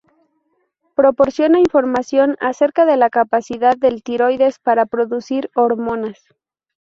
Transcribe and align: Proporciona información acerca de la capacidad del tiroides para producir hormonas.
Proporciona 0.95 1.59
información 1.59 2.35
acerca 2.39 2.87
de 2.87 2.97
la 2.97 3.11
capacidad 3.11 3.77
del 3.77 4.01
tiroides 4.01 4.57
para 4.57 4.87
producir 4.87 5.51
hormonas. 5.53 6.17